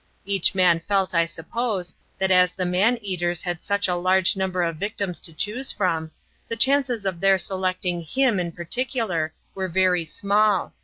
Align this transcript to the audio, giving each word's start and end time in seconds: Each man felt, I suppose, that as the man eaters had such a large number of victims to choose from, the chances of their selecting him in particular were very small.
Each 0.25 0.55
man 0.55 0.79
felt, 0.79 1.13
I 1.13 1.27
suppose, 1.27 1.93
that 2.17 2.31
as 2.31 2.53
the 2.53 2.65
man 2.65 2.97
eaters 3.03 3.43
had 3.43 3.63
such 3.63 3.87
a 3.87 3.93
large 3.93 4.35
number 4.35 4.63
of 4.63 4.77
victims 4.77 5.19
to 5.19 5.31
choose 5.31 5.71
from, 5.71 6.09
the 6.47 6.55
chances 6.55 7.05
of 7.05 7.19
their 7.19 7.37
selecting 7.37 8.01
him 8.01 8.39
in 8.39 8.51
particular 8.51 9.31
were 9.53 9.67
very 9.67 10.05
small. 10.05 10.73